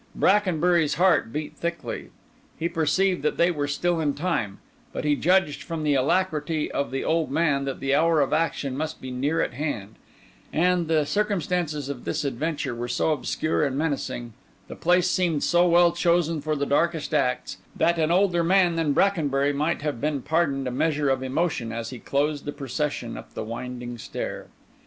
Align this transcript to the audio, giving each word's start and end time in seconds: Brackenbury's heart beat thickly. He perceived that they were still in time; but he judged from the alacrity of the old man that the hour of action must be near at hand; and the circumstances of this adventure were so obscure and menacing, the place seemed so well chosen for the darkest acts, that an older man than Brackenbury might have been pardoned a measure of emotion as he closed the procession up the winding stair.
Brackenbury's 0.15 0.95
heart 0.95 1.31
beat 1.31 1.55
thickly. 1.55 2.09
He 2.57 2.67
perceived 2.67 3.21
that 3.21 3.37
they 3.37 3.51
were 3.51 3.67
still 3.67 3.99
in 3.99 4.15
time; 4.15 4.57
but 4.91 5.03
he 5.05 5.15
judged 5.15 5.61
from 5.61 5.83
the 5.83 5.93
alacrity 5.93 6.71
of 6.71 6.89
the 6.89 7.03
old 7.03 7.29
man 7.29 7.65
that 7.65 7.79
the 7.79 7.93
hour 7.93 8.19
of 8.19 8.33
action 8.33 8.75
must 8.75 8.99
be 8.99 9.11
near 9.11 9.41
at 9.41 9.53
hand; 9.53 9.97
and 10.51 10.87
the 10.87 11.05
circumstances 11.05 11.87
of 11.87 12.03
this 12.03 12.25
adventure 12.25 12.73
were 12.73 12.87
so 12.87 13.11
obscure 13.11 13.63
and 13.63 13.77
menacing, 13.77 14.33
the 14.67 14.75
place 14.75 15.07
seemed 15.07 15.43
so 15.43 15.67
well 15.67 15.91
chosen 15.91 16.41
for 16.41 16.55
the 16.55 16.65
darkest 16.65 17.13
acts, 17.13 17.57
that 17.75 17.99
an 17.99 18.09
older 18.09 18.43
man 18.43 18.77
than 18.77 18.93
Brackenbury 18.93 19.53
might 19.53 19.83
have 19.83 20.01
been 20.01 20.23
pardoned 20.23 20.67
a 20.67 20.71
measure 20.71 21.11
of 21.11 21.21
emotion 21.21 21.71
as 21.71 21.91
he 21.91 21.99
closed 21.99 22.45
the 22.45 22.51
procession 22.51 23.17
up 23.17 23.35
the 23.35 23.43
winding 23.43 23.99
stair. 23.99 24.47